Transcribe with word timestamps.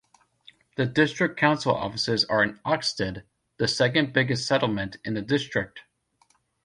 The 0.77 0.87
district 0.87 1.37
council 1.39 1.75
offices 1.75 2.25
are 2.25 2.41
in 2.41 2.57
Oxted, 2.65 3.21
the 3.57 3.67
second 3.67 4.13
biggest 4.13 4.47
settlement 4.47 4.97
in 5.05 5.13
the 5.13 5.21
district. 5.21 5.81